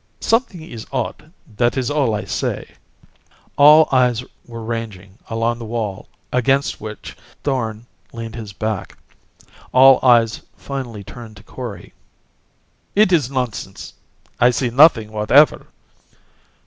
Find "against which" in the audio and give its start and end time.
6.33-7.15